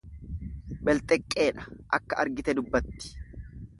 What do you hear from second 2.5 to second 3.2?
dubbatti.